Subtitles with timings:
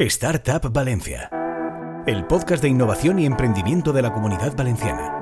[0.00, 1.28] Startup Valencia,
[2.06, 5.12] el podcast de innovación y emprendimiento de la comunidad valenciana.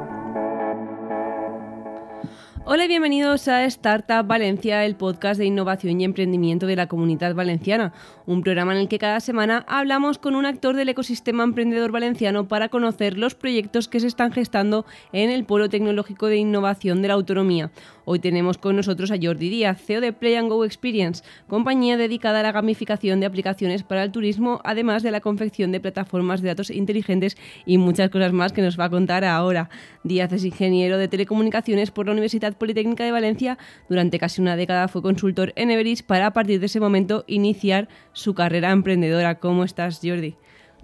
[2.66, 7.34] Hola y bienvenidos a Startup Valencia, el podcast de innovación y emprendimiento de la comunidad
[7.34, 7.94] valenciana,
[8.26, 12.48] un programa en el que cada semana hablamos con un actor del ecosistema emprendedor valenciano
[12.48, 17.08] para conocer los proyectos que se están gestando en el Polo Tecnológico de Innovación de
[17.08, 17.70] la Autonomía,
[18.08, 22.38] Hoy tenemos con nosotros a Jordi Díaz, CEO de Play and Go Experience, compañía dedicada
[22.38, 26.46] a la gamificación de aplicaciones para el turismo, además de la confección de plataformas de
[26.46, 29.70] datos inteligentes y muchas cosas más que nos va a contar ahora.
[30.04, 33.58] Díaz es ingeniero de telecomunicaciones por la Universidad Politécnica de Valencia.
[33.88, 37.88] Durante casi una década fue consultor en Everis para a partir de ese momento iniciar
[38.16, 39.38] su carrera emprendedora.
[39.40, 40.36] ¿Cómo estás, Jordi?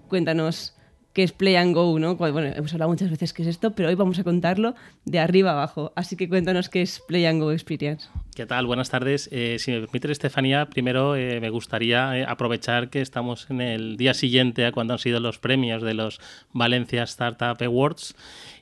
[0.09, 0.77] Cuéntanos
[1.15, 2.17] que es Play and Go, ¿no?
[2.17, 4.75] Bueno, hemos hablado muchas veces que es esto, pero hoy vamos a contarlo
[5.07, 5.93] de arriba abajo.
[5.97, 8.09] Así que cuéntanos qué es Play and Go Experience.
[8.35, 8.65] ¿Qué tal?
[8.65, 9.29] Buenas tardes.
[9.31, 13.99] Eh, si me permite, Estefanía, primero eh, me gustaría eh, aprovechar que estamos en el
[13.99, 16.19] día siguiente a cuando han sido los premios de los
[16.55, 18.15] Valencia Startup Awards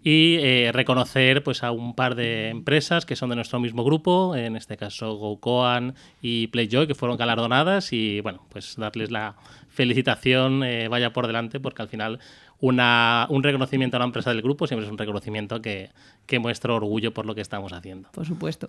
[0.03, 0.39] y
[0.73, 4.77] reconocer pues, a un par de empresas que son de nuestro mismo grupo, en este
[4.77, 9.37] caso GoCoan y PlayJoy, que fueron galardonadas y bueno, pues darles la
[9.69, 12.19] felicitación vaya por delante porque al final
[12.59, 15.91] una, un reconocimiento a una empresa del grupo siempre es un reconocimiento que,
[16.27, 18.09] que muestra orgullo por lo que estamos haciendo.
[18.11, 18.69] Por supuesto.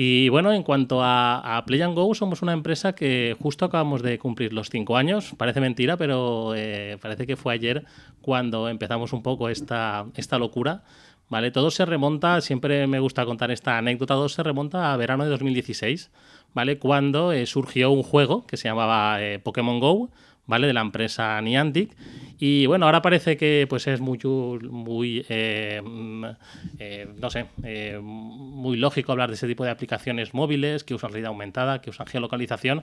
[0.00, 4.16] Y bueno, en cuanto a, Play and Go, somos una empresa que justo acabamos de
[4.20, 5.34] cumplir los cinco años.
[5.36, 7.84] Parece mentira, pero eh, parece que fue ayer
[8.22, 10.84] cuando empezamos un poco esta, esta locura.
[11.28, 11.50] ¿vale?
[11.50, 15.30] Todo se remonta, siempre me gusta contar esta anécdota, todo se remonta a verano de
[15.30, 16.12] 2016,
[16.54, 16.78] ¿vale?
[16.78, 20.10] Cuando eh, surgió un juego que se llamaba eh, Pokémon Go,
[20.48, 20.66] ¿vale?
[20.66, 21.94] De la empresa Niantic.
[22.40, 24.18] Y bueno, ahora parece que pues es muy,
[24.70, 26.24] muy eh, mm,
[26.78, 31.10] eh, no sé, eh, muy lógico hablar de ese tipo de aplicaciones móviles que usan
[31.10, 32.82] realidad aumentada, que usan geolocalización.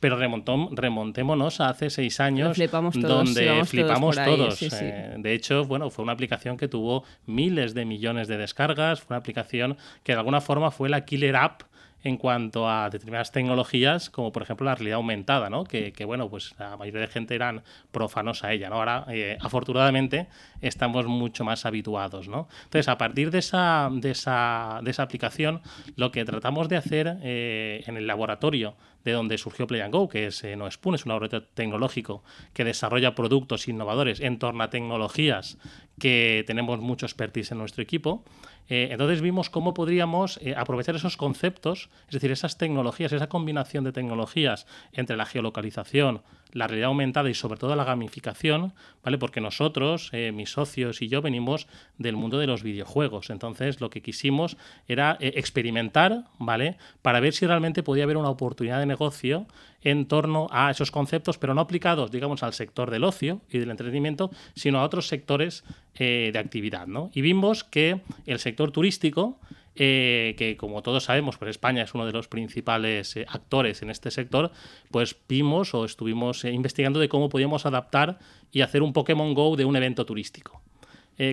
[0.00, 2.56] Pero remontémonos a hace seis años,
[2.96, 4.60] donde flipamos todos.
[4.60, 9.18] de hecho, bueno, fue una aplicación que tuvo miles de millones de descargas, fue una
[9.18, 11.62] aplicación que de alguna forma fue la killer app
[12.08, 15.64] en cuanto a determinadas tecnologías, como por ejemplo la realidad aumentada, ¿no?
[15.64, 18.68] que, bueno, pues la mayoría de gente eran profanos a ella.
[18.68, 18.76] ¿no?
[18.76, 20.28] Ahora, eh, afortunadamente,
[20.60, 22.28] estamos mucho más habituados.
[22.28, 22.48] ¿no?
[22.64, 25.60] Entonces, a partir de esa, de esa, de esa aplicación,
[25.96, 30.08] lo que tratamos de hacer eh, en el laboratorio de donde surgió Play and Go,
[30.08, 34.70] que es eh, No es un laboratorio tecnológico que desarrolla productos innovadores en torno a
[34.70, 35.58] tecnologías
[35.98, 38.24] que tenemos mucho expertise en nuestro equipo.
[38.68, 43.84] Eh, entonces vimos cómo podríamos eh, aprovechar esos conceptos, es decir, esas tecnologías, esa combinación
[43.84, 46.22] de tecnologías entre la geolocalización,
[46.52, 48.72] la realidad aumentada y sobre todo la gamificación,
[49.04, 49.18] ¿vale?
[49.18, 51.66] Porque nosotros, eh, mis socios y yo, venimos
[51.98, 53.30] del mundo de los videojuegos.
[53.30, 54.56] Entonces, lo que quisimos
[54.86, 56.76] era eh, experimentar, ¿vale?
[57.02, 59.46] Para ver si realmente podía haber una oportunidad de negocio
[59.82, 63.70] en torno a esos conceptos, pero no aplicados, digamos, al sector del ocio y del
[63.70, 65.64] entretenimiento, sino a otros sectores
[65.94, 67.10] eh, de actividad, ¿no?
[67.14, 69.38] Y vimos que el sector turístico
[69.80, 73.90] eh, que como todos sabemos, pues España es uno de los principales eh, actores en
[73.90, 74.50] este sector,
[74.90, 78.18] pues vimos o estuvimos eh, investigando de cómo podíamos adaptar
[78.50, 80.60] y hacer un Pokémon Go de un evento turístico.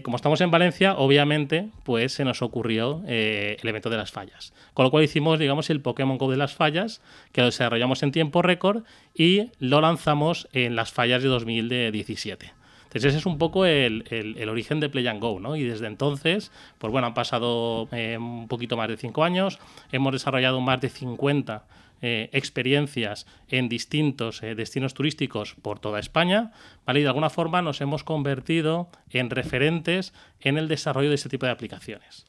[0.04, 4.52] como estamos en Valencia, obviamente, pues se nos ocurrió el evento de las fallas.
[4.74, 7.02] Con lo cual hicimos, digamos, el Pokémon Go de las fallas,
[7.32, 8.84] que lo desarrollamos en tiempo récord
[9.14, 12.65] y lo lanzamos en las fallas de 2017.
[12.96, 15.58] Entonces ese es un poco el, origen de Play and Go, ¿no?
[15.58, 19.60] Y desde entonces, pues bueno, han pasado eh, un poquito más de cinco años,
[19.92, 21.66] hemos desarrollado más de 50
[22.02, 26.54] eh, experiencias en distintos eh, destinos turísticos por toda España,
[26.86, 27.02] ¿vale?
[27.02, 31.46] Y de alguna forma nos hemos convertido en referentes en el desarrollo de este tipo
[31.46, 32.26] de aplicaciones.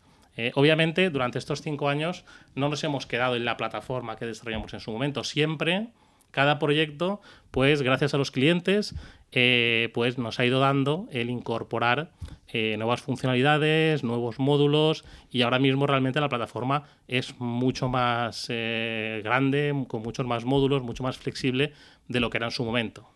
[0.55, 2.25] obviamente, durante estos cinco años
[2.57, 5.23] no nos hemos quedado en la plataforma que desarrollamos en su momento.
[5.23, 5.91] Siempre
[6.37, 8.95] cada proyecto, pues gracias a los clientes,
[9.33, 12.11] eh, pues nos ha ido dando el incorporar
[12.49, 19.23] eh, nuevas funcionalidades, nuevos módulos y ahora mismo realmente la plataforma es mucho más eh,
[19.25, 21.73] grande, con muchos más módulos, mucho más flexible
[22.07, 23.09] de lo que era en su momento.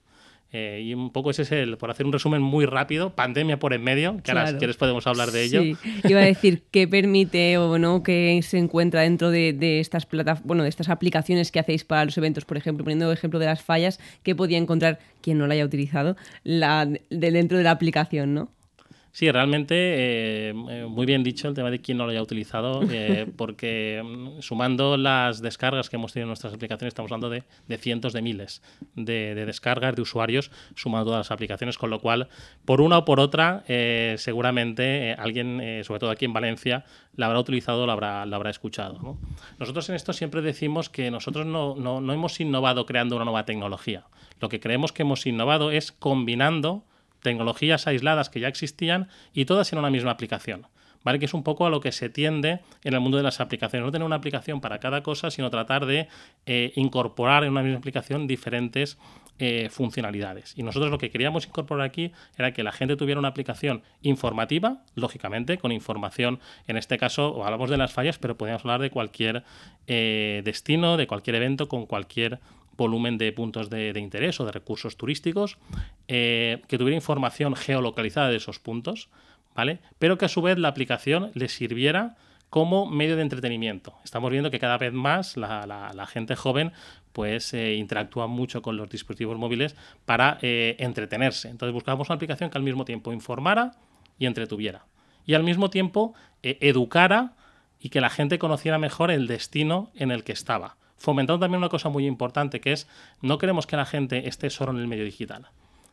[0.52, 3.72] Eh, y un poco ese es el, por hacer un resumen muy rápido, pandemia por
[3.72, 5.62] en medio, que ahora si quieres podemos hablar de ello.
[5.62, 5.76] Sí,
[6.08, 10.08] iba a decir qué permite o no que se encuentra dentro de, estas
[10.42, 13.47] bueno, de estas aplicaciones que hacéis para los eventos, por ejemplo, poniendo el ejemplo de
[13.47, 17.70] las fallas, qué podía encontrar quien no la haya utilizado la, de dentro de la
[17.70, 18.50] aplicación, ¿no?
[19.12, 22.83] Sí, realmente eh, eh, muy bien dicho el tema de quién no lo haya utilizado,
[22.91, 27.42] eh, porque mm, sumando las descargas que hemos tenido en nuestras aplicaciones, estamos hablando de,
[27.78, 28.62] cientos de miles
[28.95, 32.28] de, descargas de usuarios, sumando todas las aplicaciones, con lo cual,
[32.65, 33.65] por una o por otra,
[34.16, 36.84] seguramente alguien, sobre todo aquí en Valencia,
[37.16, 39.16] la habrá utilizado o la habrá, la habrá escuchado.
[39.59, 43.45] Nosotros en esto siempre decimos que nosotros no, no, no hemos innovado creando una nueva
[43.45, 44.04] tecnología.
[44.41, 46.84] Lo que creemos que hemos innovado es combinando
[47.22, 50.66] tecnologías aisladas que ya existían y todas en una misma aplicación.
[51.02, 51.18] ¿Vale?
[51.18, 53.86] Que es un poco a lo que se tiende en el mundo de las aplicaciones.
[53.86, 56.08] No tener una aplicación para cada cosa, sino tratar de
[56.44, 58.98] eh, incorporar en una misma aplicación diferentes
[59.42, 60.52] eh, funcionalidades.
[60.58, 64.84] Y nosotros lo que queríamos incorporar aquí era que la gente tuviera una aplicación informativa,
[64.94, 69.42] lógicamente, con información, en este caso, hablamos de las fallas, pero podríamos hablar de cualquier
[69.86, 72.38] eh, destino, de cualquier evento, con cualquier
[72.80, 75.59] volumen de puntos de, interés o de recursos turísticos,
[76.09, 79.10] eh, que tuviera información geolocalizada de esos puntos,
[79.54, 79.78] ¿vale?
[79.98, 82.16] Pero que a su vez la aplicación le sirviera
[82.48, 83.94] como medio de entretenimiento.
[84.03, 86.72] Estamos viendo que cada vez más la, gente joven
[87.12, 91.48] pues eh, interactúa mucho con los dispositivos móviles para eh, entretenerse.
[91.48, 93.72] Entonces buscábamos una aplicación que al mismo tiempo informara
[94.18, 94.86] y entretuviera.
[95.27, 97.34] Y al mismo tiempo educara
[97.78, 101.68] y que la gente conociera mejor el destino en el que estaba fomentando también una
[101.68, 102.86] cosa muy importante, que es
[103.22, 105.48] no queremos que la gente esté solo en el medio digital,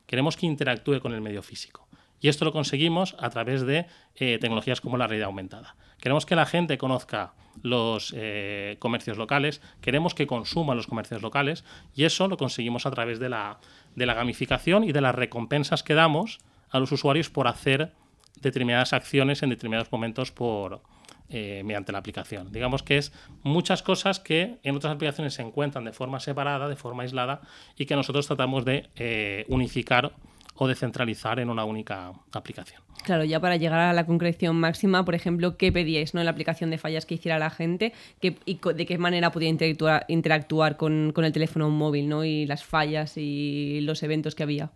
[0.06, 1.88] queremos que interactúe con el medio físico.
[2.20, 5.76] Y esto lo conseguimos a través de eh, tecnologías como la realidad aumentada.
[6.00, 11.64] Queremos que la gente conozca los eh, comercios locales, queremos que consuma los comercios locales
[11.96, 13.60] y eso lo conseguimos a través de la,
[13.96, 16.40] de la gamificación y de las recompensas que damos
[16.70, 17.94] a los usuarios por hacer
[18.42, 20.82] determinadas acciones en determinados momentos por,
[21.30, 22.52] eh, mediante la aplicación.
[22.52, 23.12] Digamos que es
[23.44, 27.42] muchas cosas que en otras aplicaciones se encuentran de forma separada, de forma aislada,
[27.78, 30.14] y que nosotros tratamos de eh, unificar
[30.56, 32.82] o de centralizar en una única aplicación.
[33.04, 36.20] Claro, ya para llegar a la concreción máxima, por ejemplo, ¿qué pedíais ¿no?
[36.20, 39.50] en la aplicación de fallas que hiciera la gente ¿Qué, y de qué manera podía
[39.50, 42.26] interactuar, interactuar con, con, el teléfono móvil ¿no?
[42.26, 44.72] y las fallas y los eventos que había?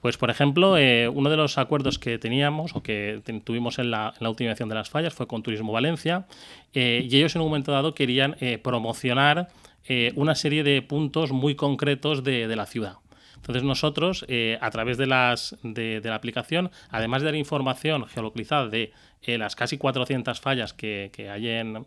[0.00, 4.14] Pues, por ejemplo, eh, uno de los acuerdos que teníamos o que tuvimos en la,
[4.18, 6.26] en última de las fallas fue con Turismo Valencia
[6.72, 9.48] eh, y ellos en un momento dado querían eh, promocionar
[10.14, 12.98] una serie de puntos muy concretos de, la ciudad.
[13.34, 14.24] Entonces nosotros,
[14.60, 15.34] a través de, la
[16.14, 18.92] aplicación, además de la información geolocalizada de
[19.26, 21.10] las casi 400 fallas que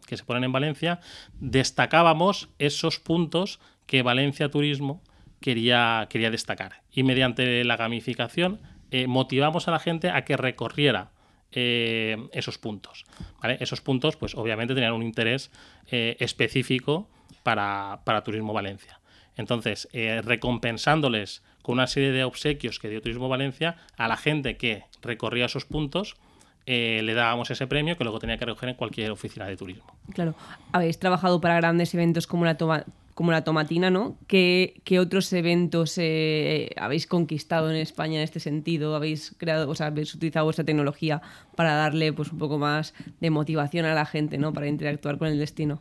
[0.10, 1.00] se ponen en Valencia,
[1.40, 5.02] destacábamos esos puntos que Valencia Turismo
[5.44, 6.82] quería, quería destacar.
[6.92, 8.62] Y mediante la gamificación
[8.92, 11.12] eh, motivamos a la gente a que recorriera
[11.52, 13.06] eh, esos puntos.
[13.60, 15.52] Esos puntos, pues obviamente tenían un interés
[15.92, 17.10] eh, específico
[17.44, 19.02] para, Turismo Valencia.
[19.36, 24.84] Entonces, recompensándoles con una serie de obsequios que dio Turismo Valencia a la gente que
[25.02, 26.16] recorría esos puntos,
[26.68, 29.98] le dábamos ese premio que luego tenía que recoger en cualquier oficina de turismo.
[30.14, 30.36] Claro,
[30.72, 34.18] habéis trabajado para grandes eventos como la, toma, como la tomatina, ¿no?
[34.28, 38.96] ¿Qué, otros eventos eh, habéis conquistado en España en este sentido?
[38.96, 41.22] ¿Habéis creado, o sea, habéis utilizado vuestra tecnología
[41.56, 44.54] para darle pues un poco más de motivación a la gente, ¿no?
[44.54, 45.80] Para interactuar con el destino.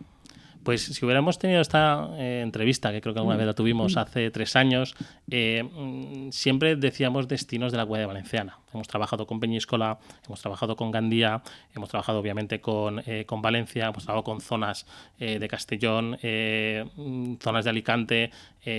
[0.64, 4.30] Pues si hubiéramos tenido esta eh, entrevista, que creo que alguna vez la tuvimos hace
[4.30, 4.94] tres años,
[5.28, 8.58] eh, mm, siempre decíamos destinos de la Guardia Valenciana.
[8.72, 11.42] Hemos trabajado con Peñíscola, hemos trabajado con Gandía,
[11.74, 14.86] hemos trabajado obviamente con, eh, con Valencia, hemos trabajado con zonas
[15.18, 18.30] de Castellón, mm, zonas de Alicante,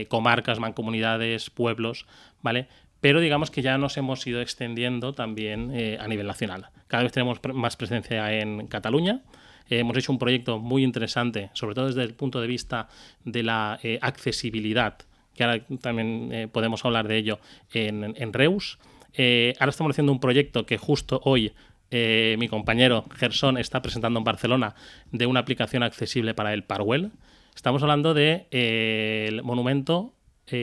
[0.07, 2.05] comarcas, mancomunidades, pueblos,
[2.41, 2.67] ¿vale?
[3.01, 6.69] pero digamos que ya nos hemos ido extendiendo también a nivel nacional.
[6.87, 9.21] Cada vez tenemos más presencia en Cataluña,
[9.69, 12.87] eh, hemos hecho un proyecto muy interesante, sobre todo desde el punto de vista
[13.23, 14.97] de la eh, accesibilidad,
[15.35, 17.39] que ahora también eh, podemos hablar de ello
[17.73, 18.77] en, Reus.
[19.17, 21.53] ahora estamos haciendo un proyecto que justo hoy
[21.91, 24.73] mi compañero Gerson está presentando en Barcelona
[25.11, 27.11] de una aplicación accesible para el Parwell.
[27.55, 30.15] Estamos hablando del de, monumento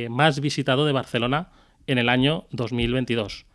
[0.09, 1.51] más visitado de Barcelona
[1.87, 3.47] en el año 2022,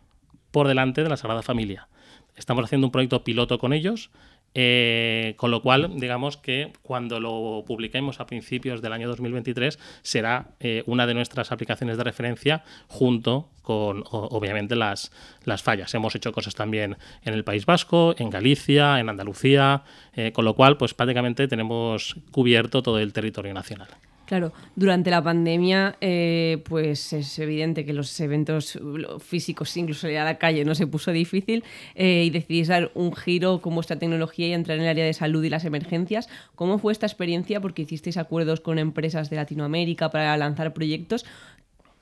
[0.52, 1.88] por delante de la Sagrada Familia.
[2.34, 4.10] Estamos haciendo un proyecto piloto con ellos
[4.58, 10.46] eh, con lo cual, digamos que cuando lo publiquemos a principios del año 2023 será
[10.60, 15.12] eh, una de nuestras aplicaciones de referencia junto con, obviamente, las,
[15.44, 15.92] las fallas.
[15.92, 19.82] Hemos hecho cosas también en el País Vasco, en Galicia, en Andalucía,
[20.14, 23.88] eh, con lo cual, pues prácticamente tenemos cubierto todo el territorio nacional.
[24.26, 28.76] Claro, durante la pandemia, eh, pues es evidente que los eventos
[29.20, 31.62] físicos, incluso salir a la calle, no se puso difícil
[31.94, 35.12] eh, y decidís dar un giro con vuestra tecnología y entrar en el área de
[35.12, 36.28] salud y las emergencias.
[36.56, 37.60] ¿Cómo fue esta experiencia?
[37.60, 41.24] Porque hicisteis acuerdos con empresas de Latinoamérica para lanzar proyectos.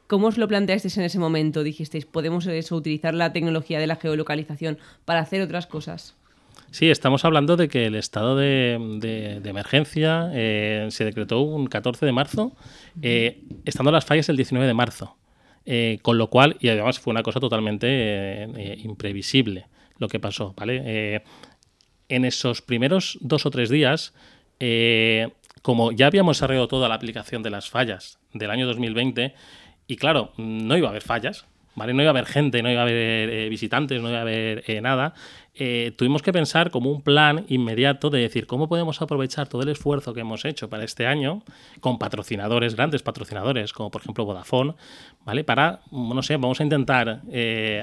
[0.06, 1.62] ¿Cómo os lo planteasteis en ese momento?
[1.62, 6.14] Dijisteis, ¿podemos utilizar la tecnología de la geolocalización para hacer otras cosas?
[6.74, 12.10] Sí, estamos hablando de que el estado de, emergencia eh, se decretó un 14 de
[12.10, 12.56] marzo,
[13.00, 15.16] eh, estando las fallas el 19 de marzo.
[15.66, 18.48] Eh, con lo cual, y además fue una cosa totalmente
[18.82, 21.22] imprevisible lo que pasó, ¿vale?
[22.08, 24.12] en esos primeros dos o tres días,
[25.62, 29.32] como ya habíamos desarrollado toda la aplicación de las fallas del año 2020,
[29.86, 31.94] y claro, no iba a haber fallas, ¿vale?
[31.94, 34.64] No iba a haber gente, no iba a haber eh, visitantes, no iba a haber
[34.66, 35.14] eh, nada.
[35.56, 39.68] Eh, tuvimos que pensar como un plan inmediato de decir cómo podemos aprovechar todo el
[39.68, 41.42] esfuerzo que hemos hecho para este año
[41.80, 44.74] con patrocinadores, grandes patrocinadores, como por ejemplo Vodafone,
[45.24, 45.44] ¿vale?
[45.44, 47.22] Para, no sé, vamos a intentar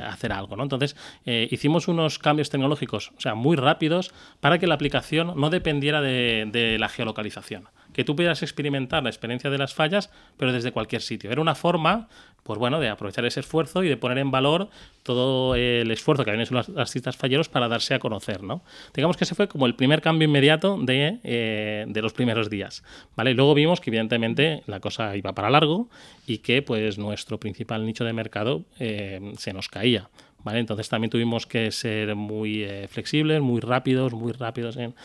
[0.05, 0.63] hacer algo, ¿no?
[0.63, 6.01] Entonces, hicimos unos cambios tecnológicos, o sea, muy rápidos, para que la aplicación no dependiera
[6.01, 11.01] de la geolocalización que tú pudieras experimentar la experiencia de las fallas, pero desde cualquier
[11.01, 11.31] sitio.
[11.31, 12.07] Era una forma,
[12.43, 14.69] pues bueno, de aprovechar ese esfuerzo y de poner en valor
[15.03, 18.61] todo el esfuerzo que habían hecho los artistas falleros para darse a conocer, ¿no?
[18.93, 22.83] Digamos que ese fue como el primer cambio inmediato de, eh, de los primeros días,
[23.15, 23.31] ¿vale?
[23.31, 25.89] Y luego vimos que evidentemente la cosa iba para largo
[26.25, 30.09] y que pues nuestro principal nicho de mercado eh, se nos caía.
[30.45, 34.95] Entonces también tuvimos que ser muy eh, flexibles, muy rápidos, muy rápidos en,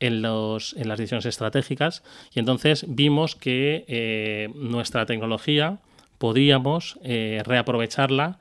[0.00, 5.78] en, los, en, las decisiones estratégicas y entonces vimos que eh, nuestra tecnología
[6.18, 8.38] podíamos eh, reaprovecharla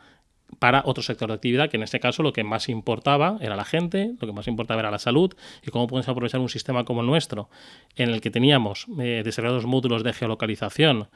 [0.60, 3.66] para otro sector de actividad, que en este caso lo que más importaba era la
[3.66, 5.34] gente, lo que más importaba era la salud,
[5.66, 7.50] y cómo podemos aprovechar un sistema como el nuestro,
[7.96, 11.10] en el que teníamos desarrollados módulos de geolocalización,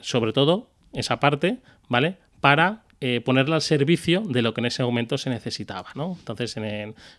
[0.00, 1.58] sobre todo esa parte,
[1.90, 2.16] ¿vale?
[2.40, 5.90] Para eh, ponerla al servicio de lo que en ese momento se necesitaba.
[5.94, 6.16] ¿no?
[6.18, 6.56] Entonces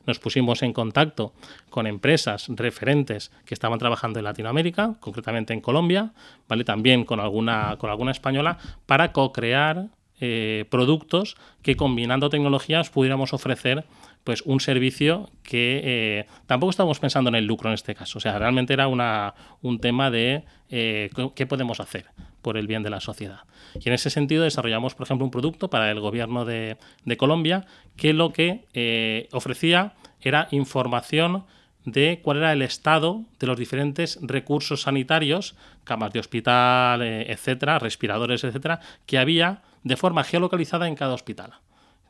[0.05, 1.33] nos pusimos en contacto
[1.69, 6.13] con empresas referentes que estaban trabajando en Latinoamérica, concretamente en Colombia,
[6.47, 6.63] ¿vale?
[6.63, 9.87] también con alguna, con alguna española, para co-crear
[10.19, 13.85] eh, productos que combinando tecnologías pudiéramos ofrecer
[14.23, 18.17] pues un servicio que eh, tampoco estábamos pensando en el lucro en este caso.
[18.17, 22.07] O sea, realmente era una, un tema de qué podemos hacer
[22.41, 23.41] por el bien de la sociedad.
[23.75, 26.77] Y en ese sentido desarrollamos, por ejemplo, un producto para el gobierno de,
[27.17, 31.45] Colombia que lo que eh, ofrecía era información
[31.85, 37.79] de cuál era el estado de los diferentes recursos sanitarios, camas de hospital, eh, etcétera,
[37.79, 41.53] respiradores, etcétera, que había de forma geolocalizada en cada hospital.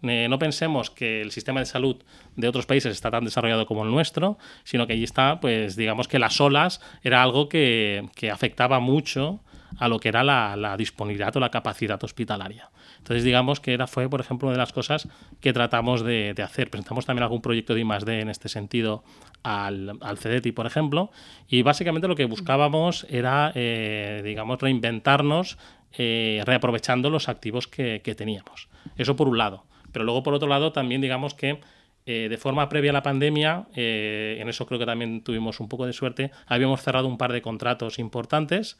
[0.01, 1.97] No pensemos que el sistema de salud
[2.35, 6.07] de otros países está tan desarrollado como el nuestro, sino que allí está, pues digamos
[6.07, 9.41] que las olas era algo que, que afectaba mucho
[9.77, 12.69] a lo que era la, disponibilidad o la capacidad hospitalaria.
[12.97, 15.07] Entonces, digamos que era, fue, por ejemplo, una de las cosas
[15.39, 16.69] que tratamos de, hacer.
[16.69, 18.19] Presentamos también algún proyecto de I+.D.
[18.19, 19.03] en este sentido
[19.43, 21.11] al, al CEDETI, por ejemplo,
[21.47, 25.57] y básicamente lo que buscábamos era, eh, digamos, reinventarnos
[25.93, 28.67] eh, reaprovechando los activos que, que teníamos.
[28.97, 29.63] Eso por un lado.
[29.97, 31.59] Pero luego, por otro lado, también digamos que
[32.05, 35.67] eh, de forma previa a la pandemia, eh, en eso creo que también tuvimos un
[35.67, 38.77] poco de suerte, habíamos cerrado un par de contratos importantes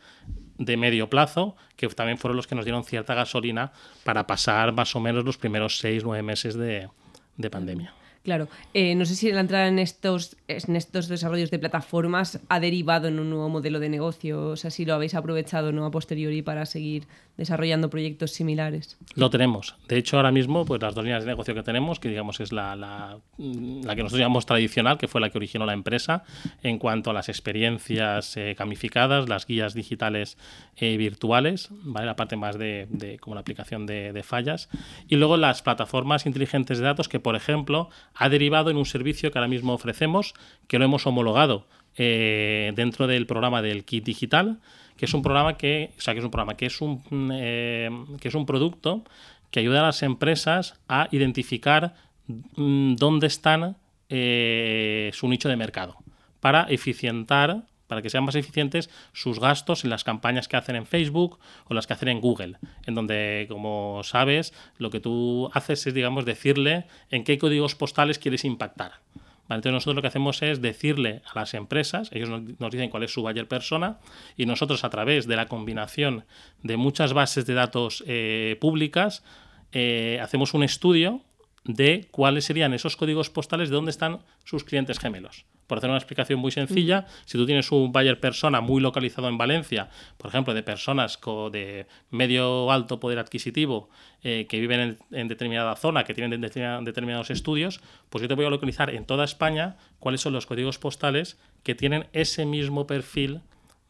[0.59, 3.71] de medio plazo, que también fueron los que nos dieron cierta gasolina
[4.03, 7.95] para pasar más o menos los primeros seis, nueve meses de pandemia.
[8.27, 12.60] Claro, eh, no sé si la entrada en estos, en estos desarrollos de plataformas ha
[12.60, 15.86] derivado en un nuevo modelo de negocio, o sea, si lo habéis aprovechado ¿no?
[15.86, 17.07] a posteriori para seguir
[17.38, 18.98] desarrollando proyectos similares.
[19.15, 19.75] Lo tenemos.
[19.88, 22.51] De hecho, ahora mismo, pues las dos líneas de negocio que tenemos, que digamos es
[22.51, 26.24] la, la, que nosotros llamamos tradicional, que fue la que originó la empresa,
[26.63, 30.38] en cuanto a las experiencias eh, gamificadas, las guías digitales
[30.75, 32.07] eh, virtuales, ¿vale?
[32.07, 34.67] la parte más de, como la aplicación de fallas,
[35.07, 39.31] y luego las plataformas inteligentes de datos que, por ejemplo, ha derivado en un servicio
[39.31, 40.33] que ahora mismo ofrecemos,
[40.67, 44.59] que lo hemos homologado eh, dentro del programa del kit digital,
[44.97, 47.01] que es un programa que, o sea, que es un programa que es un,
[47.33, 49.03] eh, que es un producto
[49.51, 51.93] que ayuda a las empresas a identificar
[52.27, 53.77] mm, dónde están
[54.09, 55.97] eh, su nicho de mercado
[56.39, 60.86] para eficientar para que sean más eficientes sus gastos en las campañas que hacen en
[60.86, 65.88] Facebook o las que hacen en Google, en donde, como sabes, lo que tú haces
[65.88, 69.01] es, digamos, decirle en qué códigos postales quieres impactar.
[69.50, 72.29] Entonces nosotros lo que hacemos es decirle a las empresas, ellos
[72.60, 74.00] nos dicen cuál es su buyer persona
[74.36, 76.25] y nosotros a través de la combinación
[76.63, 79.24] de muchas bases de datos eh, públicas
[79.72, 81.22] eh, hacemos un estudio
[81.63, 85.46] de cuáles serían esos códigos postales de dónde están sus clientes gemelos.
[85.67, 89.38] Por hacer una explicación muy sencilla, si tú tienes un buyer persona muy localizado en
[89.38, 91.19] Valencia, por ejemplo, de personas
[91.51, 93.89] de medio alto poder adquisitivo
[94.24, 98.50] eh, que viven en, determinada zona, que tienen determinados estudios, pues yo te voy a
[98.50, 103.41] localizar en toda España cuáles son los códigos postales que tienen ese mismo perfil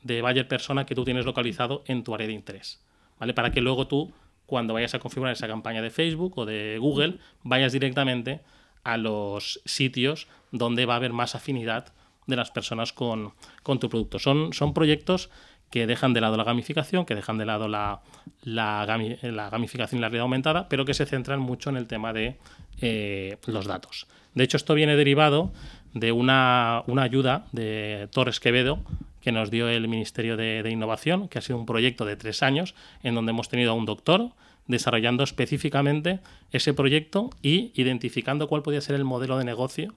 [0.02, 2.84] de buyer persona que tú tienes localizado en tu área de interés.
[3.20, 3.34] ¿vale?
[3.34, 4.12] Para que luego tú,
[4.46, 8.42] cuando vayas a configurar esa campaña de Facebook o de Google, vayas directamente
[8.88, 11.94] a los sitios donde va a haber más afinidad
[12.26, 14.18] de las personas con, tu producto.
[14.18, 15.30] Son, son proyectos
[15.70, 18.00] que dejan de lado la gamificación, que dejan de lado la,
[18.44, 22.38] la, gamificación y la realidad aumentada, pero que se centran mucho en el tema de
[22.80, 24.08] eh, los datos.
[24.34, 25.52] De hecho, esto viene derivado
[25.94, 28.80] de una, ayuda de Torres Quevedo
[29.20, 32.76] que nos dio el Ministerio de, Innovación, que ha sido un proyecto de tres años
[33.04, 34.32] en donde hemos tenido a un doctor
[34.68, 36.20] desarrollando específicamente
[36.52, 39.94] ese proyecto y identificando cuál podía ser el modelo de negocio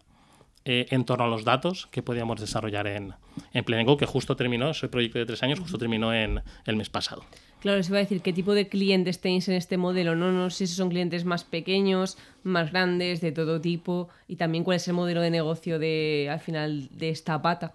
[0.64, 3.14] eh, en torno a los datos que podíamos desarrollar en,
[3.54, 7.24] en que justo terminó, ese proyecto de tres años, justo terminó en el mes pasado.
[7.60, 10.32] Claro, se va a decir qué tipo de clientes tenéis en este modelo, ¿no?
[10.32, 14.76] No sé si son clientes más pequeños, más grandes, de todo tipo, y también cuál
[14.76, 17.74] es el modelo de negocio de, al final de esta pata.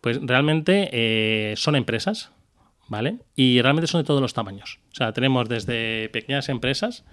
[0.00, 2.30] Pues realmente eh, son empresas,
[2.88, 3.18] ¿vale?
[3.34, 4.80] Y realmente son de todos los tamaños.
[4.92, 7.04] O sea, tenemos desde pequeñas empresas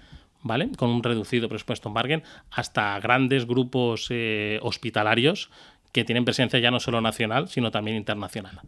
[0.44, 0.72] ¿vale?
[0.78, 5.50] Con un reducido presupuesto en margen, hasta grandes grupos eh, hospitalarios
[5.92, 8.60] que tienen presencia ya no solo nacional, sino también internacional.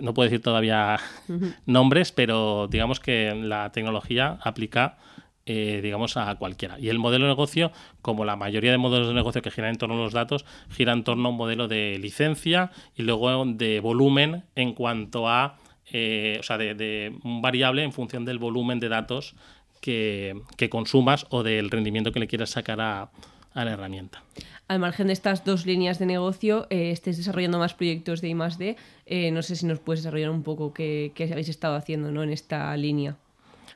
[0.00, 0.98] No puedo decir todavía
[1.66, 4.98] nombres, pero digamos que la tecnología aplica
[5.46, 6.78] eh, digamos, a cualquiera.
[6.78, 9.78] Y el modelo de negocio, como la mayoría de modelos de negocio que giran en
[9.78, 13.80] torno a los datos, gira en torno a un modelo de licencia y luego de
[13.80, 15.56] volumen en cuanto a,
[15.92, 19.34] eh, o sea, de, de, un variable en función del volumen de datos
[19.80, 23.10] que, consumas o del rendimiento que le quieras sacar a,
[23.54, 24.22] la herramienta.
[24.68, 28.76] Al margen de estas dos líneas de negocio, eh, estés desarrollando más proyectos de I+.D.
[29.06, 32.22] Eh, no sé si nos puedes desarrollar un poco qué, qué habéis estado haciendo ¿no?
[32.22, 33.16] en esta línea.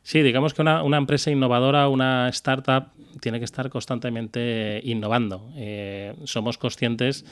[0.04, 2.88] Sí, digamos que una, empresa innovadora, una startup,
[3.20, 5.48] tiene que estar constantemente innovando.
[5.56, 7.24] Eh, somos conscientes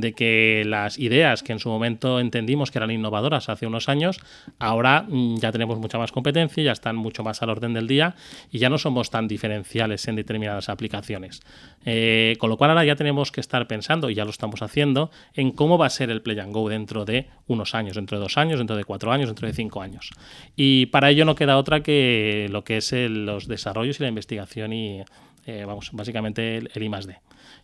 [0.00, 4.20] de que las ideas que en su momento entendimos que eran innovadoras hace unos años,
[4.58, 8.14] ahora mm, ya tenemos mucha más competencia, ya están mucho más al orden del día
[8.50, 11.40] y ya no somos tan diferenciales en determinadas aplicaciones.
[11.84, 15.10] Eh, con lo cual ahora ya tenemos que estar pensando, y ya lo estamos haciendo,
[15.34, 18.22] en cómo va a ser el Play and Go dentro de unos años, dentro de
[18.22, 20.10] dos años, dentro de cuatro años, dentro de cinco años.
[20.56, 24.72] Y para ello no queda otra que lo que es los desarrollos y la investigación
[24.72, 25.02] y,
[25.48, 27.20] eh, vamos, básicamente el, el I+.D.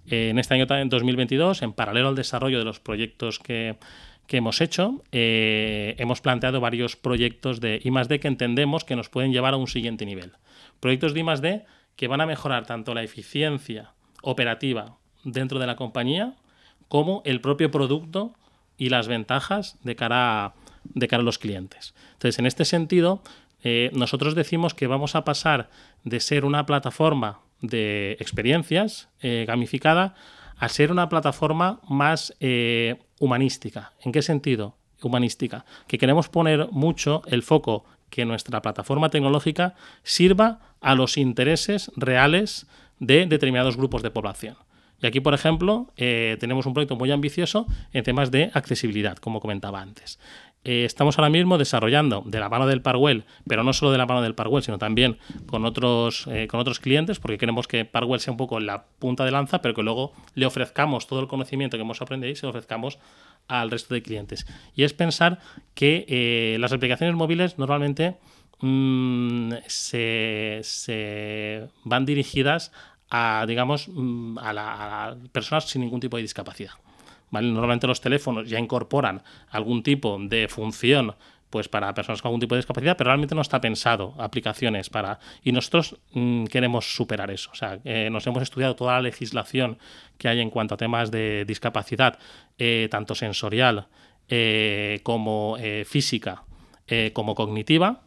[0.06, 3.76] Eh, en este año, en 2022, en paralelo al desarrollo de los proyectos que,
[4.28, 8.20] hemos hecho, eh, hemos planteado varios proyectos de I+.D.
[8.20, 10.32] que entendemos que nos pueden llevar a un siguiente nivel.
[10.80, 11.66] Proyectos de I+.D.
[11.94, 16.36] que van a mejorar tanto la eficiencia operativa dentro de la compañía
[16.88, 18.32] como el propio producto
[18.78, 20.54] y las ventajas de cara
[20.84, 21.94] de cara a los clientes.
[22.14, 23.22] Entonces, en este sentido,
[23.92, 25.70] nosotros decimos que vamos a pasar
[26.02, 30.14] de ser una plataforma de experiencias eh, gamificada
[30.56, 33.92] a ser una plataforma más eh, humanística.
[34.00, 34.76] ¿En qué sentido?
[35.02, 35.64] Humanística.
[35.86, 42.66] Que queremos poner mucho el foco que nuestra plataforma tecnológica sirva a los intereses reales
[43.00, 44.56] de determinados grupos de población.
[45.00, 49.82] Y aquí, por ejemplo, tenemos un proyecto muy ambicioso en temas de accesibilidad, como comentaba
[49.82, 50.18] antes.
[50.64, 54.06] Eh, estamos ahora mismo desarrollando de la mano del Parwell, pero no solo de la
[54.06, 58.20] mano del Parwell, sino también con otros, eh, con otros clientes, porque queremos que Parwell
[58.20, 61.76] sea un poco la punta de lanza, pero que luego le ofrezcamos todo el conocimiento
[61.76, 62.98] que hemos aprendido y se lo ofrezcamos
[63.46, 64.46] al resto de clientes.
[64.74, 65.38] Y es pensar
[65.74, 68.16] que eh, las aplicaciones móviles normalmente
[68.60, 72.72] mm, se, van dirigidas
[73.10, 76.72] a, digamos, mm, a personas sin ningún tipo de discapacidad.
[77.30, 81.14] Normalmente los teléfonos ya incorporan algún tipo de función
[81.54, 85.20] pues para personas con algún tipo de discapacidad, pero realmente no está pensado aplicaciones para...
[85.44, 87.48] Y nosotros mm, queremos superar eso.
[87.52, 89.78] O sea, eh, nos hemos estudiado toda la legislación
[90.18, 92.18] que hay en cuanto a temas de discapacidad,
[92.58, 93.86] eh, tanto sensorial
[94.28, 95.56] eh, como
[95.86, 96.42] física,
[97.12, 98.02] como cognitiva.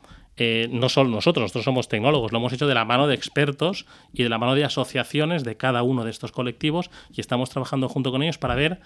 [0.69, 4.23] no solo nosotros, nosotros somos tecnólogos, lo hemos hecho de la mano de expertos y
[4.23, 8.12] de la mano de asociaciones de cada uno de estos colectivos y estamos trabajando junto
[8.12, 8.82] con ellos para ver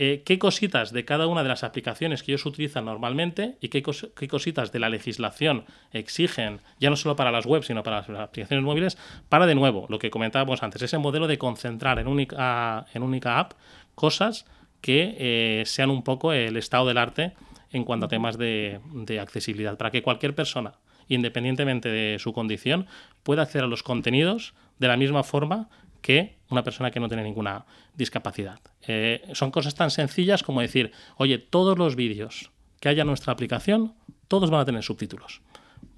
[0.00, 3.82] eh, qué cositas de cada una de las aplicaciones que ellos utilizan normalmente y qué,
[3.82, 8.64] cositas de la legislación exigen, ya no solo para las webs, sino para las aplicaciones
[8.64, 8.96] móviles,
[9.28, 13.40] para de nuevo, lo que comentábamos antes, ese modelo de concentrar en única, en única
[13.40, 13.54] app
[13.96, 14.46] cosas
[14.80, 17.32] que eh, sean un poco el estado del arte
[17.72, 20.74] en cuanto a temas de, de accesibilidad, para que cualquier persona,
[21.08, 22.86] independientemente de su condición,
[23.24, 25.68] pueda acceder a los contenidos de la misma forma
[26.00, 28.60] que una persona que no tiene ninguna discapacidad.
[28.86, 33.32] Eh, son cosas tan sencillas como decir, oye, todos los vídeos que haya en nuestra
[33.32, 33.94] aplicación,
[34.28, 35.42] todos van a tener subtítulos.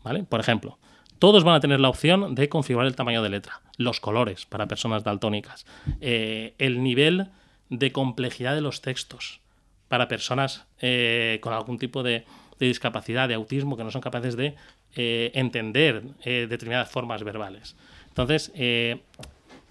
[0.02, 0.24] ¿Vale?
[0.24, 0.78] Por ejemplo,
[1.18, 4.66] todos van a tener la opción de configurar el tamaño de letra, los colores para
[4.66, 5.66] personas daltónicas,
[6.00, 7.28] eh, el nivel
[7.68, 9.40] de complejidad de los textos
[9.88, 12.24] para personas eh, con algún tipo de,
[12.58, 14.56] de discapacidad, de autismo, que no son capaces de
[14.92, 17.76] entender determinadas formas verbales.
[18.08, 18.50] Entonces,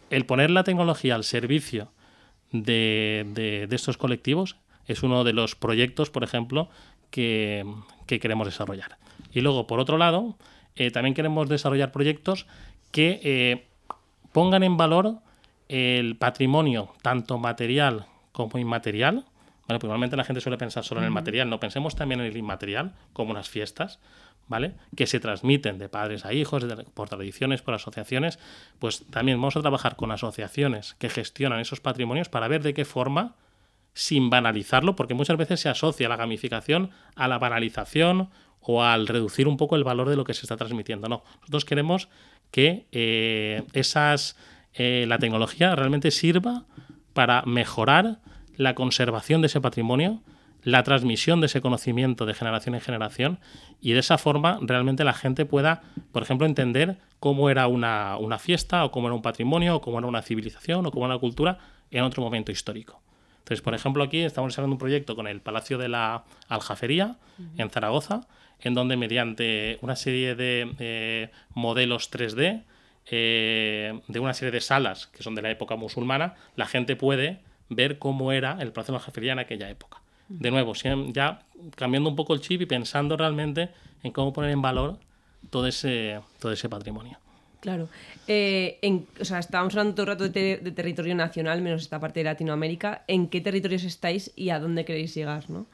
[0.10, 1.92] el poner la tecnología al servicio
[2.52, 6.70] de, estos colectivos es uno de los proyectos, por ejemplo,
[7.12, 7.66] que,
[8.08, 8.98] queremos desarrollar.
[9.32, 10.36] Y luego, por otro lado,
[10.76, 12.48] eh, también queremos desarrollar proyectos
[12.92, 13.68] que eh,
[14.32, 15.20] pongan en valor
[15.68, 19.26] el patrimonio, tanto material como inmaterial.
[19.70, 22.36] Bueno, pues la gente suele pensar solo en el material, no pensemos también en el
[22.36, 24.00] inmaterial, como unas fiestas,
[24.48, 24.74] ¿vale?
[24.96, 28.40] Que se transmiten de padres a hijos, por tradiciones, por asociaciones.
[28.80, 32.84] Pues también vamos a trabajar con asociaciones que gestionan esos patrimonios para ver de qué
[32.84, 33.36] forma
[33.94, 39.48] sin banalizarlo, porque muchas veces se asocia la gamificación a la banalización o al reducir
[39.48, 41.08] un poco el valor de lo que se está transmitiendo.
[41.10, 42.10] No, nosotros queremos
[42.50, 44.36] que eh, esas,
[44.74, 46.66] eh, la tecnología realmente sirva
[47.14, 48.18] para mejorar
[48.60, 50.22] la conservación de ese patrimonio,
[50.64, 53.40] la transmisión de ese conocimiento de generación en generación
[53.80, 58.38] y de esa forma realmente la gente pueda, por ejemplo, entender cómo era una, una
[58.38, 61.22] fiesta o cómo era un patrimonio o cómo era una civilización o cómo era una
[61.22, 61.58] cultura
[61.90, 63.02] en otro momento histórico.
[63.38, 67.16] Entonces, por ejemplo, aquí estamos desarrollando un proyecto con el Palacio de la Aljafería
[67.58, 68.28] en Zaragoza,
[68.60, 72.64] en donde mediante una serie de modelos 3D,
[73.10, 77.40] eh, de una serie de salas que son de la época musulmana, la gente puede
[77.70, 80.02] ver cómo era el Palacio de la Aljafería en aquella época.
[80.28, 81.42] De nuevo, ya
[81.76, 83.70] cambiando un poco el chip y pensando realmente
[84.04, 85.00] en cómo poner en valor
[85.50, 87.18] todo ese, todo ese patrimonio.
[87.62, 87.90] Claro.
[88.28, 88.80] Eh,
[89.20, 93.04] o sea, estábamos hablando todo el rato de, territorio nacional, menos esta parte de Latinoamérica.
[93.08, 95.50] ¿En qué territorios estáis y a dónde queréis llegar?
[95.50, 95.66] ¿no?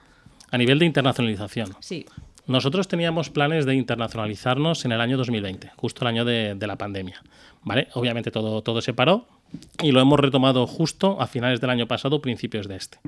[0.52, 1.76] A nivel de internacionalización.
[1.82, 2.06] Sí.
[2.48, 7.24] Nosotros teníamos planes de internacionalizarnos en el año 2020, justo el año de, la pandemia.
[7.64, 7.88] ¿vale?
[7.94, 9.26] Obviamente todo, todo se paró
[9.82, 13.00] y lo hemos retomado justo a finales del año pasado, principios de este.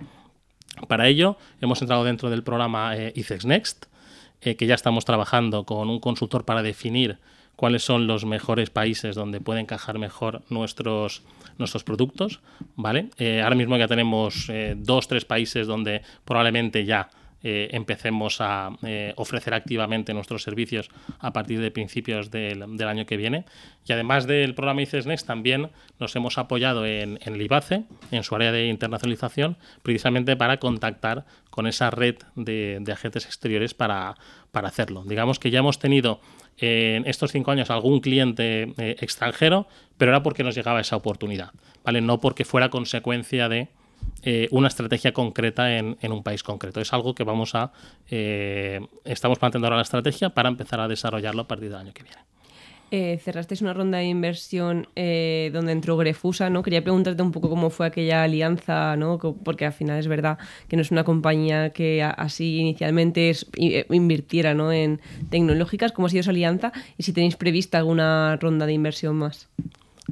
[0.88, 3.86] Para ello, hemos entrado dentro del programa eh, ICEX Next,
[4.42, 7.20] eh, que ya estamos trabajando con un consultor para definir
[7.56, 11.24] cuáles son los mejores países donde pueden encajar mejor nuestros,
[11.58, 12.40] nuestros productos.
[12.76, 13.10] ¿vale?
[13.18, 17.10] Eh, ahora mismo ya tenemos dos, tres países donde probablemente ya
[17.44, 23.18] eh, empecemos a eh, ofrecer activamente nuestros servicios a partir de principios del, año que
[23.18, 23.46] viene.
[23.86, 25.70] Y además del programa ICES Next, también
[26.00, 31.26] nos hemos apoyado en, en Libace, en su área de internacionalización, precisamente para contactar
[31.58, 34.16] con esa red de, agentes exteriores para,
[34.52, 35.04] para, hacerlo.
[35.06, 36.22] Digamos que ya hemos tenido
[36.58, 41.52] en estos cinco años algún cliente eh, extranjero, pero era porque nos llegaba esa oportunidad,
[41.84, 42.02] ¿vale?
[42.02, 43.70] No porque fuera consecuencia de
[44.24, 46.82] eh, una estrategia concreta en, un país concreto.
[46.82, 47.72] Es algo que vamos a.
[48.10, 52.04] Eh, estamos planteando ahora la estrategia para empezar a desarrollarlo a partir del año que
[52.04, 52.18] viene.
[52.90, 56.64] Eh, cerrasteis una ronda de inversión donde entró Grefusa, ¿no?
[56.64, 59.18] Quería preguntarte un poco cómo fue aquella alianza, ¿no?
[59.18, 60.38] Porque al final es verdad
[60.70, 63.34] que no es una compañía que así inicialmente
[63.90, 64.72] invirtiera ¿no?
[64.72, 65.92] en tecnológicas.
[65.92, 66.72] ¿Cómo ha sido esa alianza?
[66.98, 69.50] Y si tenéis prevista alguna ronda de inversión más.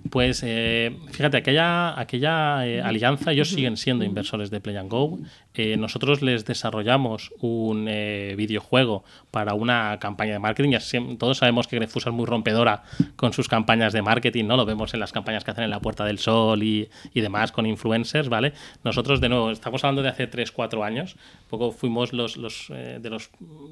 [0.10, 5.20] Pues eh, fíjate, aquella, aquella eh, alianza, ellos siguen siendo inversores de Play and Go.
[5.56, 10.78] Eh, nosotros les desarrollamos un videojuego para una campaña de marketing.
[11.18, 12.84] Todos sabemos que Grefusa es muy rompedora
[13.16, 14.58] con sus campañas de marketing, ¿no?
[14.58, 17.66] Lo vemos en las campañas que hacen en la Puerta del Sol y, demás con
[17.66, 18.54] influencers, ¿vale?
[18.84, 21.16] Nosotros, de nuevo, estamos hablando de hace 3, 4 años.
[21.50, 23.30] Poco fuimos los, los de los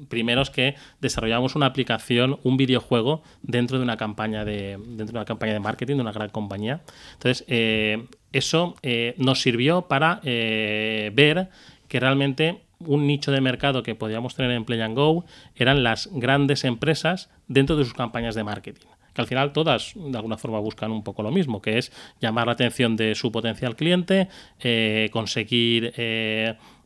[0.08, 5.24] primeros que desarrollamos una aplicación, un videojuego dentro de una campaña de, dentro de una
[5.24, 6.82] campaña de marketing, de una gran compañía.
[7.14, 11.50] Entonces, eh, eso eh, nos sirvió para eh, ver
[11.94, 16.08] que realmente un nicho de mercado que podíamos tener en Play and Go eran las
[16.10, 20.58] grandes empresas dentro de sus campañas de marketing que al final todas de alguna forma
[20.58, 24.28] buscan un poco lo mismo, que es llamar la atención de su potencial cliente,
[25.12, 25.94] conseguir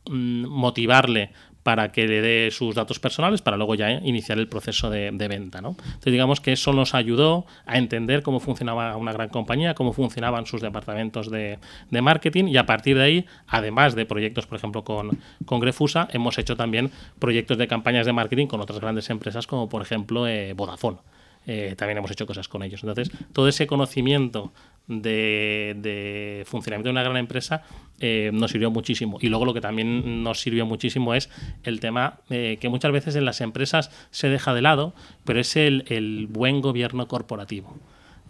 [0.05, 1.31] mm, motivarle
[1.63, 5.61] para que le dé sus datos personales para luego ya iniciar el proceso de, venta.
[5.61, 5.69] ¿no?
[5.69, 10.45] Entonces digamos que eso nos ayudó a entender cómo funcionaba una gran compañía, cómo funcionaban
[10.45, 11.59] sus departamentos de,
[11.91, 16.37] marketing y a partir de ahí, además de proyectos, por ejemplo, con, con Grefusa, hemos
[16.37, 20.53] hecho también proyectos de campañas de marketing con otras grandes empresas como por ejemplo eh,
[20.53, 20.97] Vodafone.
[21.45, 22.83] Eh, también hemos hecho cosas con ellos.
[22.83, 24.51] Entonces, todo ese conocimiento
[24.87, 27.63] de, funcionamiento de una gran empresa
[27.99, 29.17] eh, nos sirvió muchísimo.
[29.21, 31.29] Y luego lo que también nos sirvió muchísimo es
[31.63, 34.93] el tema eh, que muchas veces en las empresas se deja de lado,
[35.25, 37.75] pero es el buen gobierno corporativo.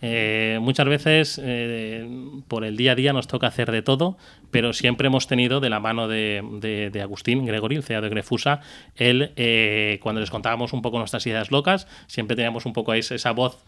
[0.02, 2.08] Eh, muchas veces eh,
[2.48, 4.18] por el día a día nos toca hacer de todo,
[4.52, 8.62] pero siempre hemos tenido de la mano de, Agustín Gregory, el CEO de Grefusa,
[8.96, 13.32] él, eh, cuando les contábamos un poco nuestras ideas locas, siempre teníamos un poco esa
[13.32, 13.64] voz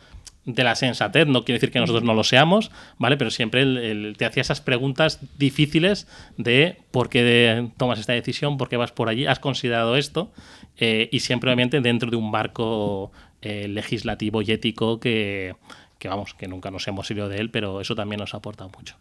[0.46, 3.16] de la sensatez, no quiere decir que nosotros no lo seamos, ¿vale?
[3.16, 8.78] Pero siempre te hacía esas preguntas difíciles de por qué tomas esta decisión, por qué
[8.78, 10.32] vas por allí, has considerado esto,
[10.78, 13.12] eh, y siempre obviamente dentro de un marco
[13.44, 15.56] legislativo y ético que,
[16.02, 18.96] que vamos, que nunca nos hemos ido de él, pero eso también nos aporta mucho.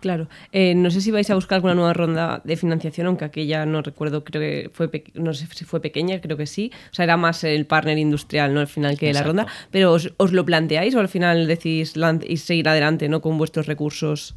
[0.00, 0.28] Claro.
[0.50, 3.82] Eh, no sé si vais a buscar alguna nueva ronda de financiación, aunque aquella no
[3.82, 6.72] recuerdo, creo que fue, no sé si fue pequeña, creo que sí.
[6.90, 8.58] O sea, era más el partner industrial, ¿no?
[8.58, 9.46] Al final que la ronda.
[9.70, 11.94] Pero os, lo planteáis o al final decís
[12.26, 13.20] y seguir adelante, ¿no?
[13.20, 14.34] Con vuestros recursos.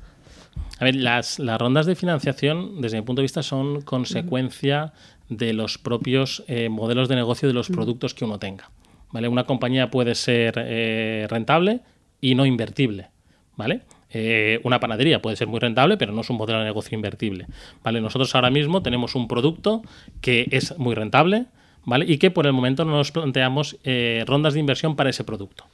[0.77, 4.93] A ver, las, las rondas de financiación, desde mi punto de vista, son consecuencia
[5.29, 8.69] de los propios eh, modelos de negocio de los productos que uno tenga.
[9.11, 9.27] ¿Vale?
[9.27, 11.81] Una compañía puede ser eh, rentable
[12.23, 13.09] y no invertible,
[13.57, 13.81] ¿vale?
[14.09, 17.47] Eh, una panadería puede ser muy rentable, pero no es un modelo de negocio invertible,
[17.83, 17.99] ¿vale?
[17.99, 19.81] Nosotros ahora mismo tenemos un producto
[20.21, 21.47] que es muy rentable,
[21.83, 22.05] ¿vale?
[22.07, 25.65] Y que por el momento no nos planteamos eh, rondas de inversión para ese producto,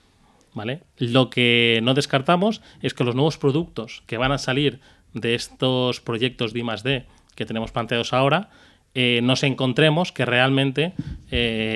[0.55, 0.81] ¿vale?
[0.97, 4.79] Lo que no descartamos es que los nuevos productos que van a salir
[5.13, 7.05] de estos proyectos de I+.D.
[7.35, 8.49] que tenemos planteados ahora,
[8.95, 10.93] eh, nos encontremos que realmente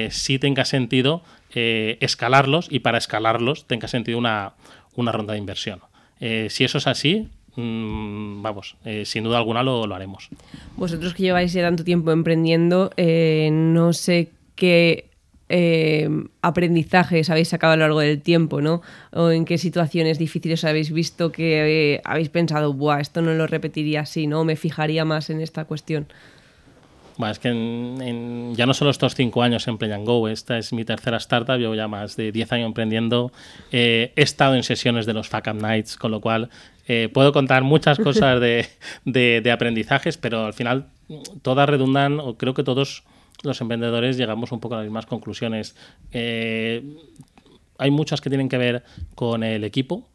[0.10, 1.22] sí tenga sentido
[1.56, 4.54] eh, escalarlos y para escalarlos tenga sentido una,
[4.96, 5.80] ronda de inversión.
[6.20, 10.30] Eh, si eso es así, mm, vamos, eh, sin duda alguna lo, haremos.
[10.78, 15.10] Vosotros que lleváis ya tanto tiempo emprendiendo, no sé qué
[16.42, 18.82] aprendizajes habéis sacado a lo largo del tiempo, ¿no?
[19.12, 24.02] O en qué situaciones difíciles habéis visto que habéis pensado, Buah, esto no lo repetiría
[24.02, 24.44] así, ¿no?
[24.46, 26.08] Me fijaría más en esta cuestión.
[27.18, 30.74] Bueno, es que ya no solo estos cinco años en Play and Go, esta es
[30.74, 33.32] mi tercera startup, llevo ya más de diez años emprendiendo.
[33.72, 36.50] Eh, he estado en sesiones de los Fuck Up Nights, con lo cual
[36.88, 38.68] eh, puedo contar muchas cosas de,
[39.06, 40.88] de, aprendizajes, pero al final
[41.44, 43.04] todas redundan, o creo que todos
[43.44, 45.76] los emprendedores llegamos un poco a las mismas conclusiones.
[46.12, 46.84] Eh,
[47.78, 50.08] hay muchas que tienen que ver con el equipo,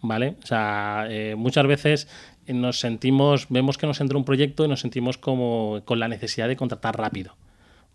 [0.00, 0.36] ¿vale?
[0.42, 2.08] O sea, muchas veces
[2.48, 6.48] nos sentimos, vemos que nos entra un proyecto y nos sentimos como con la necesidad
[6.48, 7.36] de contratar rápido,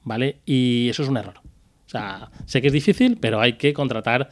[0.04, 0.38] ¿vale?
[0.46, 1.40] Y eso es un error.
[1.86, 4.30] O sea, sé que es difícil, pero hay que contratar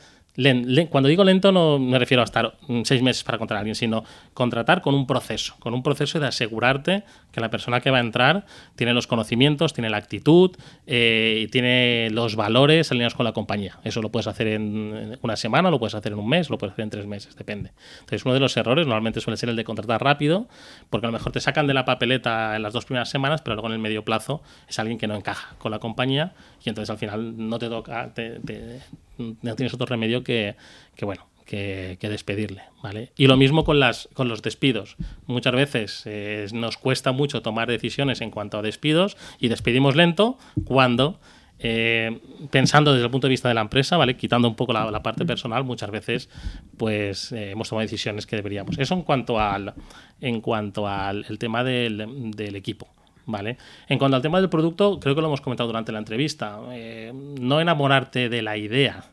[0.89, 4.03] cuando digo lento no me refiero a estar seis meses para contratar a alguien, sino
[4.33, 8.01] contratar con un proceso, con un proceso de asegurarte que la persona que va a
[8.01, 10.51] entrar tiene los conocimientos, tiene la actitud
[10.87, 13.79] eh, tiene los valores alineados con la compañía.
[13.83, 16.73] Eso lo puedes hacer en una semana, lo puedes hacer en un mes, lo puedes
[16.73, 17.71] hacer en tres meses, depende.
[17.99, 20.47] Entonces, uno de los errores normalmente suele ser el de contratar rápido,
[20.89, 23.55] porque a lo mejor te sacan de la papeleta en las dos primeras semanas, pero
[23.55, 26.89] luego en el medio plazo es alguien que no encaja con la compañía y entonces
[26.89, 28.11] al final no te toca,
[29.17, 30.28] no tienes otro remedio que,
[31.01, 33.11] bueno, que, despedirle, ¿vale?
[33.17, 34.97] Y lo mismo con, las, con los despidos.
[35.25, 40.37] Muchas veces eh, nos cuesta mucho tomar decisiones en cuanto a despidos y despedimos lento
[40.63, 41.19] cuando,
[41.57, 42.19] eh,
[42.51, 44.15] pensando desde el punto de vista de la empresa, ¿vale?
[44.15, 46.29] Quitando un poco la, parte personal, muchas veces
[46.77, 48.77] pues eh, hemos tomado decisiones que deberíamos.
[48.77, 49.73] Eso en cuanto al,
[50.21, 52.87] en cuanto al el tema del, del equipo.
[53.25, 53.57] ¿vale?
[53.87, 56.59] En cuanto al tema del producto, creo que lo hemos comentado durante la entrevista.
[57.13, 59.03] No enamorarte de la idea.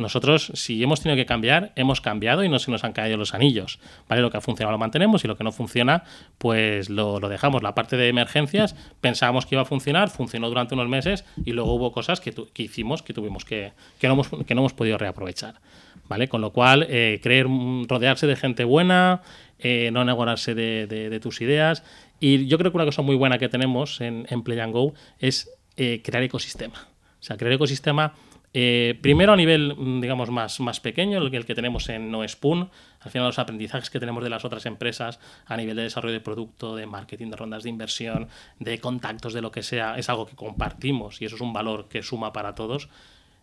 [0.00, 3.34] Nosotros, si hemos tenido que cambiar, hemos cambiado y no se nos han caído los
[3.34, 3.78] anillos.
[4.08, 4.22] ¿vale?
[4.22, 6.04] Lo que ha funcionado lo mantenemos y lo que no funciona,
[6.38, 7.62] pues lo, dejamos.
[7.62, 11.74] La parte de emergencias pensábamos que iba a funcionar, funcionó durante unos meses y luego
[11.74, 15.60] hubo cosas que, hicimos que tuvimos que, que, no hemos, que no hemos podido reaprovechar.
[16.08, 16.28] ¿vale?
[16.28, 17.46] Con lo cual, eh, creer,
[17.88, 19.22] rodearse de gente buena,
[19.60, 21.84] eh, no enamorarse de, tus ideas
[22.18, 25.50] y yo creo que una cosa muy buena que tenemos en, Play and Go es
[25.76, 26.88] eh, crear ecosistema.
[27.20, 28.14] O sea, crear ecosistema
[28.52, 32.26] eh, primero a nivel, mm, digamos, más, más pequeño, el, el que tenemos en No
[32.26, 32.68] Spoon,
[33.00, 36.20] al final los aprendizajes que tenemos de las otras empresas a nivel de desarrollo de
[36.20, 40.26] producto, de marketing, de rondas de inversión, de contactos, de lo que sea, es algo
[40.26, 42.88] que compartimos y eso es un valor que suma para todos.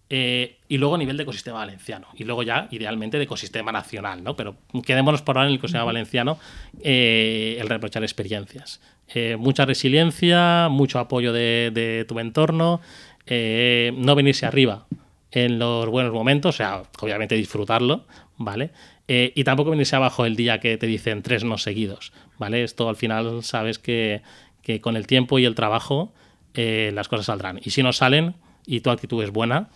[0.10, 2.08] Eh, y luego a nivel de ecosistema valenciano.
[2.16, 4.36] Y luego ya, idealmente, de ecosistema nacional, ¿no?
[4.36, 6.40] Pero quedémonos por ahora en el ecosistema valenciano,
[6.82, 8.80] eh, el reprochar experiencias.
[9.14, 12.82] Eh, mucha resiliencia, mucho apoyo de, tu entorno,
[13.30, 14.86] no venirse arriba
[15.32, 18.06] en los buenos momentos, o sea, obviamente disfrutarlo,
[18.38, 18.72] ¿vale?
[19.10, 22.64] y tampoco venirse abajo el día que te dicen tres no seguidos, ¿vale?
[22.64, 24.22] Esto al final sabes que,
[24.62, 26.12] que con el tiempo y el trabajo
[26.54, 27.60] las cosas saldrán.
[27.64, 28.36] Y si no salen
[28.66, 29.70] y tu actitud es buena,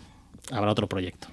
[0.52, 1.28] habrá otro proyecto.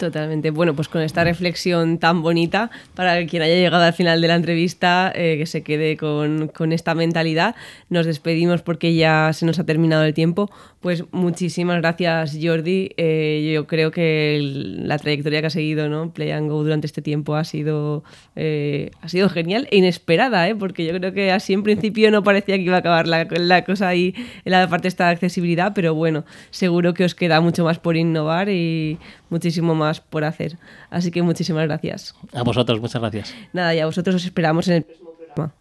[0.00, 0.50] Totalmente.
[0.50, 4.34] Bueno, pues con esta reflexión tan bonita, para quien haya llegado al final de la
[4.34, 7.54] entrevista, eh, que se quede con, esta mentalidad,
[7.90, 10.50] nos despedimos porque ya se nos ha terminado el tiempo.
[10.80, 12.92] Pues muchísimas gracias, Jordi.
[12.96, 16.10] Eh, yo creo que la trayectoria que ha seguido ¿no?
[16.10, 18.02] Play and Go durante este tiempo ha sido,
[18.34, 20.54] eh, ha sido genial e inesperada, ¿eh?
[20.54, 23.62] porque yo creo que así en principio no parecía que iba a acabar la, la
[23.62, 24.14] cosa ahí
[24.46, 27.98] en la parte de esta accesibilidad, pero bueno, seguro que os queda mucho más por
[27.98, 30.56] innovar y muchísimo más por hacer.
[30.88, 32.14] Así que muchísimas gracias.
[32.32, 33.34] A vosotros, muchas gracias.
[33.52, 35.54] Nada, y a vosotros os esperamos en el próximo programa.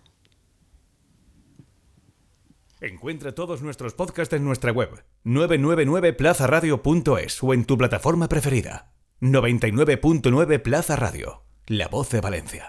[2.82, 8.94] Encuentra todos nuestros podcasts en nuestra web 999plazaradio.es o en tu plataforma preferida.
[9.20, 12.68] 99.9 Plaza Radio, la voz de Valencia.